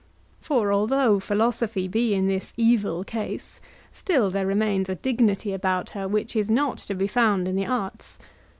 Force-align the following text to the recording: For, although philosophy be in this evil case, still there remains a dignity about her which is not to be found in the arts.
For, 0.39 0.71
although 0.73 1.19
philosophy 1.19 1.87
be 1.87 2.15
in 2.15 2.27
this 2.27 2.53
evil 2.57 3.03
case, 3.03 3.61
still 3.91 4.31
there 4.31 4.47
remains 4.47 4.89
a 4.89 4.95
dignity 4.95 5.53
about 5.53 5.91
her 5.91 6.07
which 6.07 6.35
is 6.35 6.49
not 6.49 6.79
to 6.79 6.95
be 6.95 7.05
found 7.05 7.47
in 7.47 7.55
the 7.55 7.67
arts. 7.67 8.17